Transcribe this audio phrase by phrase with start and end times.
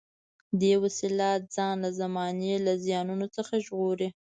[0.61, 4.09] دې وسیله ځان له زمانې له زیانونو څخه ژغوري.